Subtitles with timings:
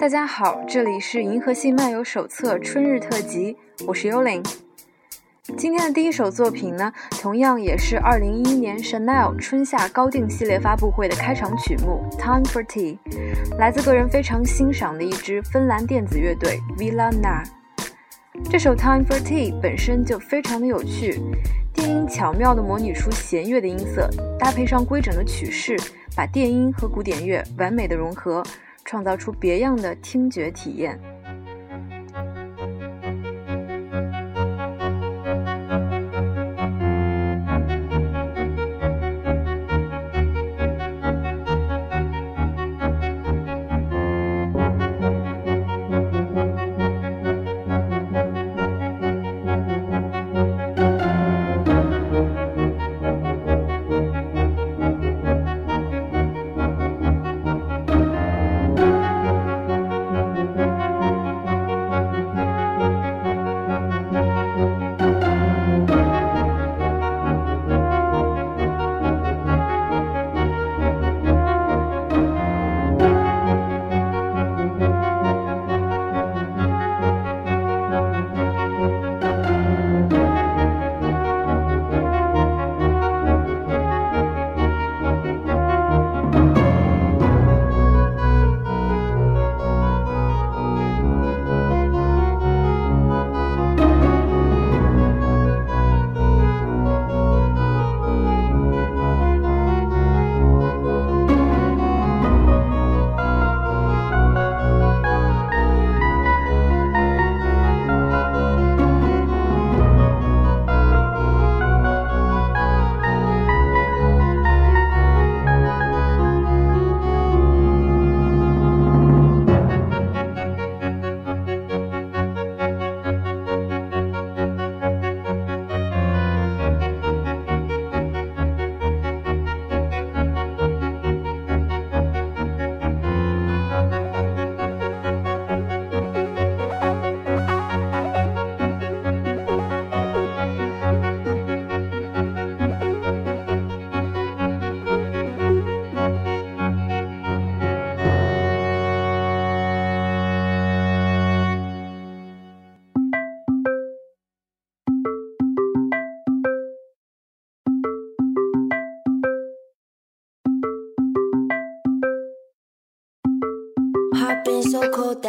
[0.00, 3.54] 大家好，这里是《银河系漫游手册》春日特辑，
[3.86, 4.42] 我是幽灵。
[5.58, 12.96] 今天的第一首作品呢，同样也是2011年 Chanel 春夏高定系列发布会的开场曲目《Time for Tea》，
[13.58, 17.44] 来自个人非常欣赏的一支芬兰电子乐队 Villa Na。
[18.50, 21.20] 这首《Time for Tea》本身就非常的有趣，
[21.74, 24.08] 电音巧妙地模拟出弦乐的音色，
[24.38, 25.78] 搭配上规整的曲式，
[26.16, 28.42] 把电音和古典乐完美的融合。
[28.90, 30.98] 创造出别样的听觉体验。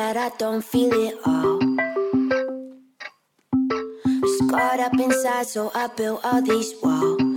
[0.00, 1.58] That I don't feel it all.
[4.38, 7.29] Scarred up inside, so I built all these walls.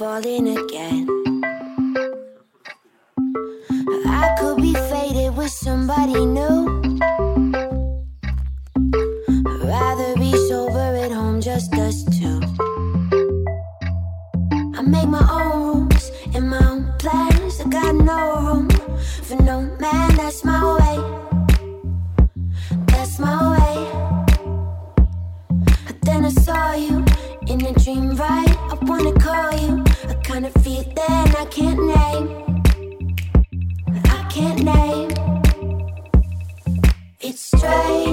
[0.00, 1.06] Falling again.
[4.06, 6.64] I could be faded with somebody new.
[9.62, 12.40] Rather be sober at home, just us two.
[14.78, 17.60] I make my own rules and my own plans.
[17.60, 18.70] I got no room
[19.28, 20.96] for no man, that's my way.
[22.86, 23.76] That's my way.
[25.86, 27.04] But then I saw you
[27.48, 28.56] in a dream, right?
[28.72, 29.79] I wanna call you.
[30.30, 32.26] Kind of feel that I can't name.
[34.04, 35.10] I can't name.
[37.20, 38.09] It's strange,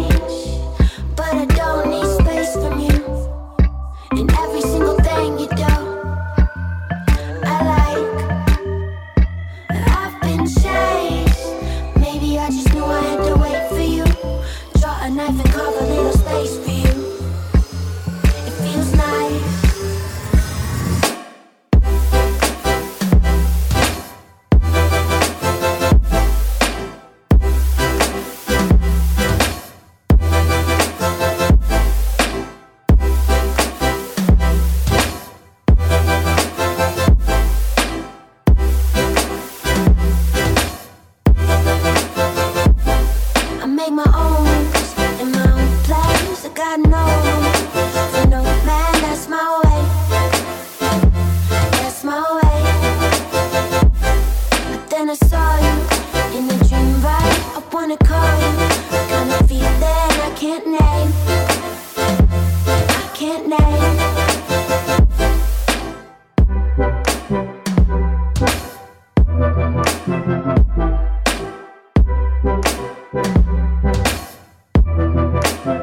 [75.67, 75.73] 这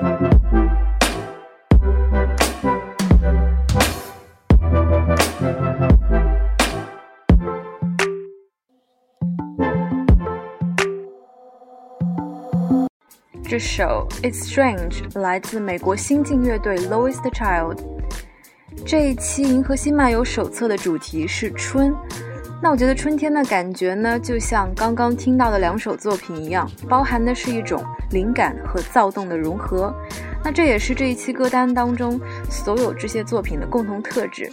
[13.59, 17.79] 首《It's Strange》来自美国新晋乐队 Lowest Child。
[18.87, 21.95] 这一期《银河星漫游手册》的主题是春。
[22.65, 29.95] 那我觉得春天的感觉呢，就像刚刚听到的两首作品一样，包含的是一种灵感和躁动的融合。
[30.43, 32.19] 那这也是这一期歌单当中
[32.49, 34.51] 所有这些作品的共同特质。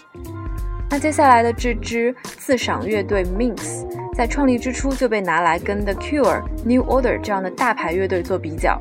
[0.90, 8.78] 那接下来的这支自赏乐队 Minx，在创立之初就被拿来跟 The Cure、New Order 这样的大牌乐队做比较。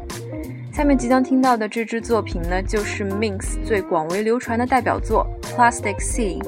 [0.72, 5.24] 下面即将听到的这支作品呢，就是 Minx 最广为流传的代表作
[5.54, 6.42] 《Plastic Sea》。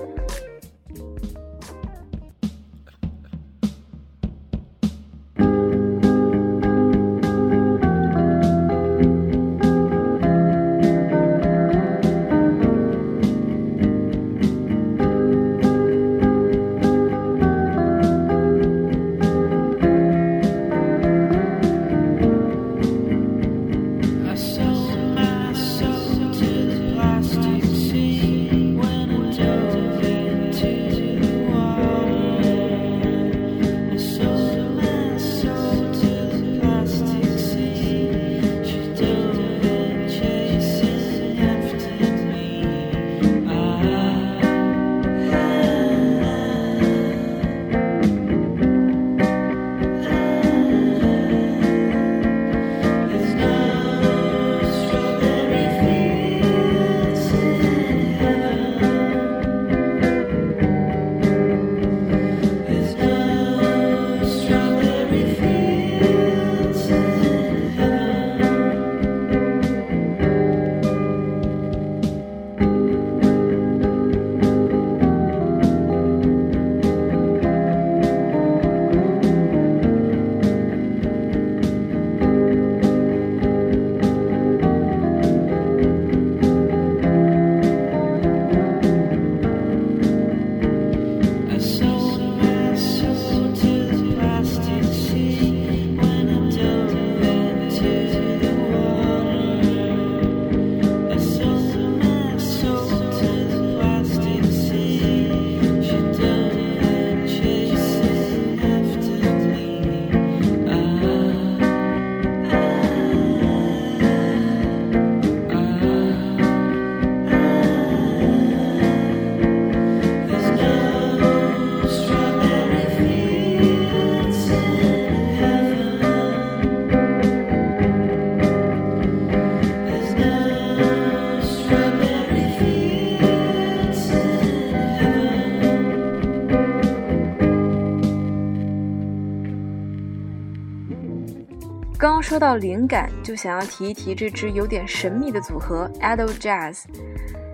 [142.42, 146.82] 到灵感，就想要提一提这支有点神秘的组合 Idol Jazz。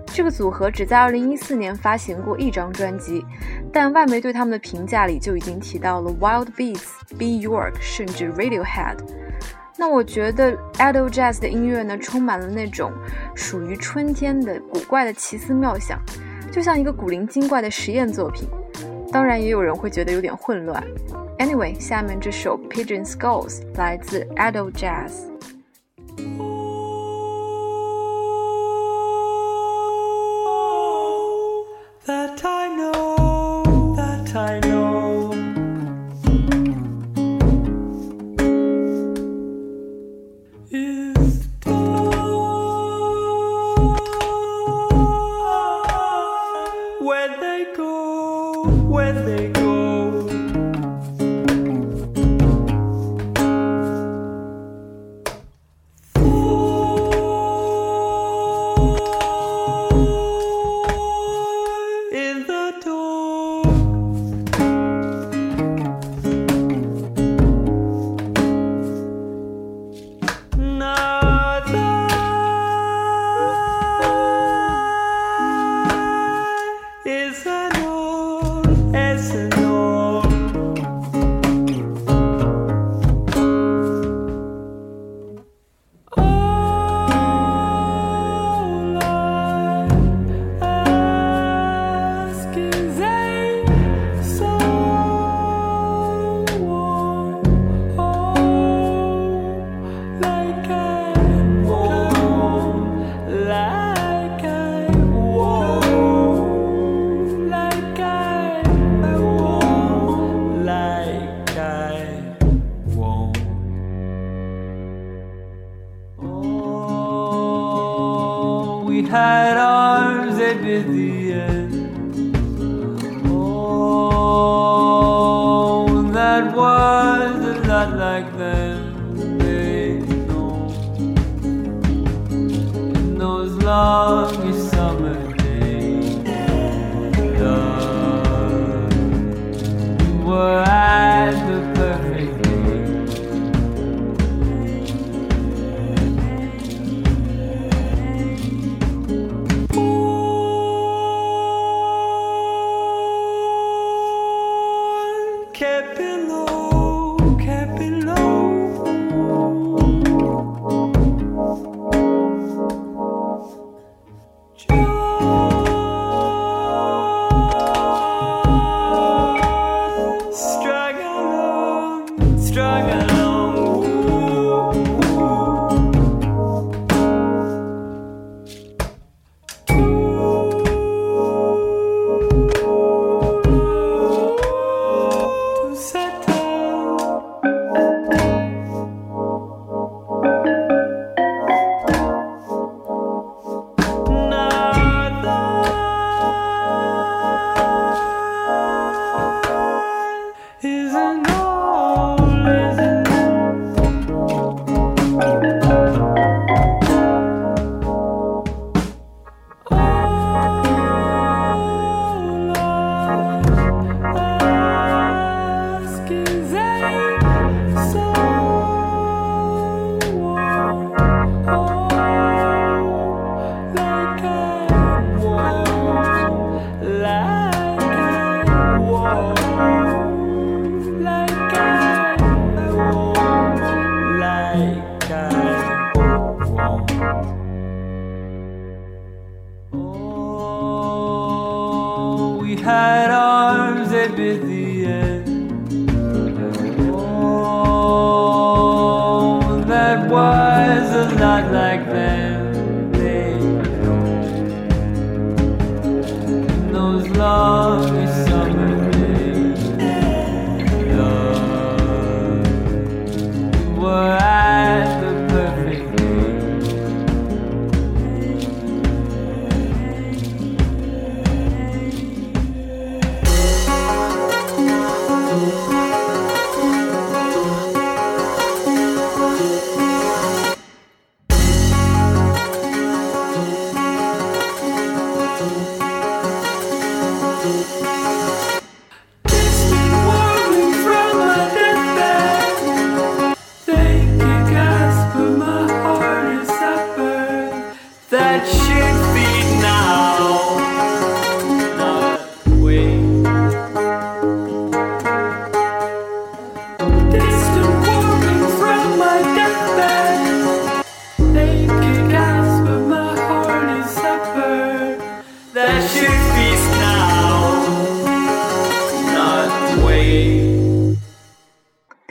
[0.07, 3.23] 这个组合只在2014年发行过一张专辑，
[3.71, 8.97] 但外媒对他们的评价里就已经提到了 Wild Beats、Be York，甚至 Radiohead。
[9.77, 12.91] 那我觉得 Idol Jazz 的音乐呢，充满了那种
[13.35, 15.99] 属于春天的古怪的奇思妙想，
[16.51, 18.49] 就像一个古灵精怪的实验作品。
[19.11, 20.83] 当然，也有人会觉得有点混乱。
[21.39, 23.61] Anyway，下面这首 Pigeon Skulls
[24.71, 25.28] Jazz。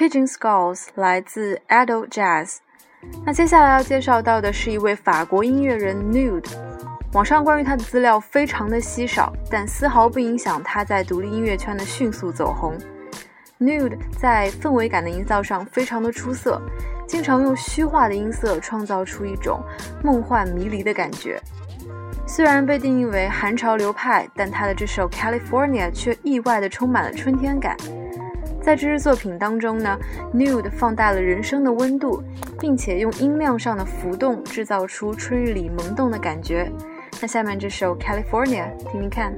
[0.09, 2.57] Pigeon Skulls 来自 Adult Jazz。
[3.27, 6.51] 那接下来要介绍到的是一位法国音乐人 Nude。
[7.13, 12.75] 网上关于他的资料非常的稀少，但丝毫不影响他在独立音乐圈的迅速走红。
[13.61, 16.59] Nude 在氛围感的营造上非常的出色，
[17.07, 19.63] 经常用虚化的音色创造出一种
[20.03, 21.39] 梦幻迷离的感觉。
[22.27, 27.77] 虽然被定义为韩潮流派，但他的这首《California》却意外的充满了春天感。
[28.69, 29.99] 在这支作品当中呢
[30.31, 32.23] ，Nude 放大了人声的温度，
[32.61, 36.71] 并且用音量上的浮动制造出春日里萌动的感觉。
[37.19, 39.35] 那下面这首《California》，听听看。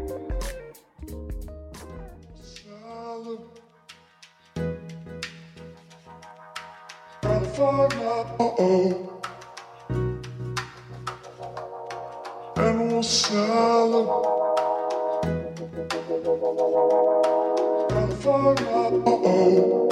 [18.20, 18.60] far up.
[18.60, 19.88] Uh oh.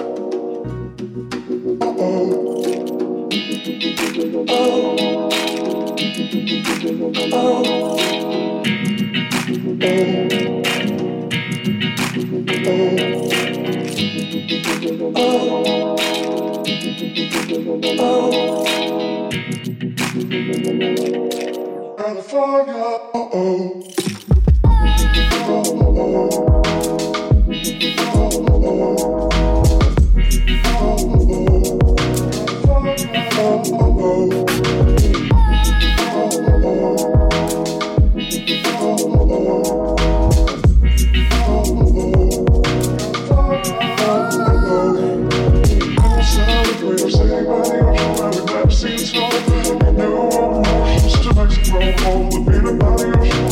[1.81, 2.49] Uh oh.
[4.49, 4.97] Oh.
[7.33, 7.39] Oh.
[7.41, 7.89] Oh.
[17.99, 18.65] Oh.
[21.97, 22.85] California.
[23.15, 23.83] Uh oh.
[25.45, 25.65] Uh
[26.01, 27.28] oh.
[27.49, 27.79] All the.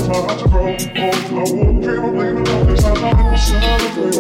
[0.09, 2.36] Oh, I won't dream of leaving.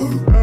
[0.00, 0.37] Oh.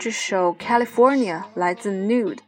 [0.00, 2.38] 这首《California》来自 Nude。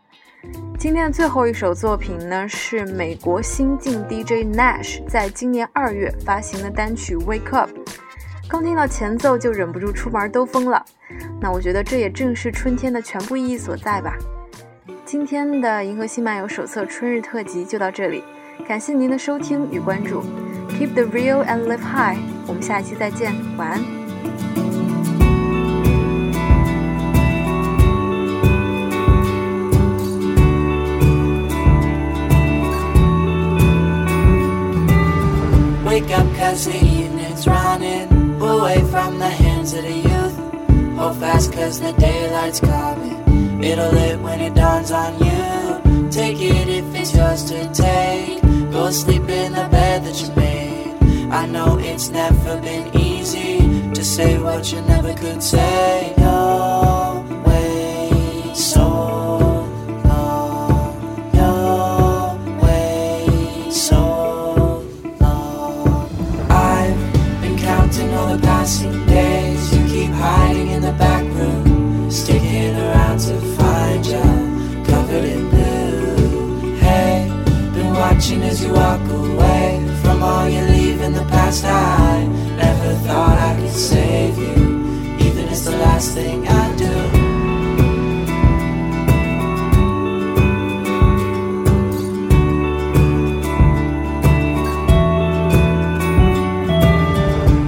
[0.78, 7.70] 今天的最后一首作品呢，是美国新晋 DJ Nash 在今年二月发行的单曲《Wake Up》。
[8.48, 10.84] 刚听到前奏就忍不住出门兜风了。
[11.40, 14.16] 那我觉得这也正是春天的全部意义所在吧。
[15.04, 18.22] 今天的《银河系漫游手册》春日特辑就到这里，
[18.66, 20.22] 感谢您的收听与关注。
[20.70, 22.18] Keep the real and live high。
[22.46, 23.80] 我们下一期再见，晚安。
[35.84, 38.15] Wake up cause the evening's running
[38.66, 40.36] away from the hands of the youth.
[40.98, 43.62] Hold fast cause the daylight's coming.
[43.62, 46.10] It'll lit when it dawns on you.
[46.10, 48.42] Take it if it's yours to take.
[48.72, 51.30] Go sleep in the bed that you made.
[51.30, 53.58] I know it's never been easy
[53.92, 56.14] to say what you never could say.
[56.18, 56.45] You'll
[86.06, 86.94] last thing I do.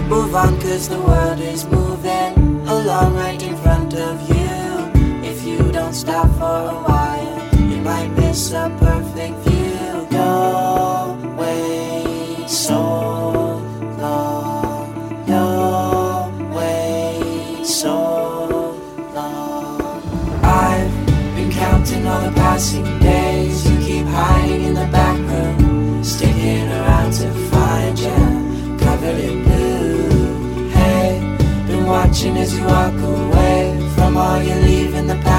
[0.09, 5.29] Move on cause the world is moving along right in front of you.
[5.29, 8.68] If you don't stop for a while, you might miss a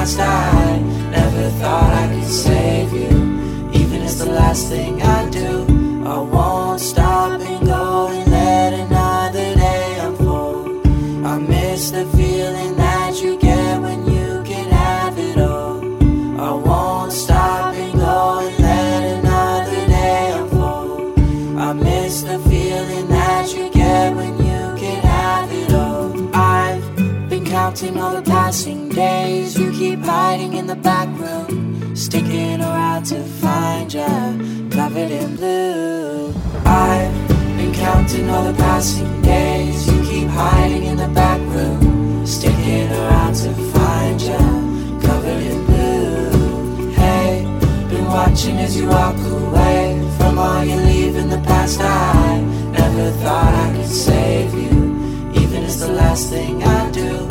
[0.09, 0.58] Stop.
[38.29, 39.87] All the passing days.
[39.87, 46.91] You keep hiding in the back room, sticking around to find you, covered in blue.
[46.91, 47.43] Hey,
[47.89, 51.79] been watching as you walk away from all you leave in the past.
[51.81, 57.28] I never thought I could save you, even as the last thing I do.